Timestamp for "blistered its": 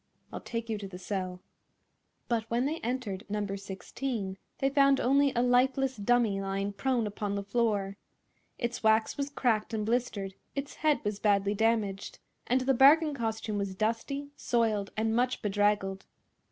9.85-10.77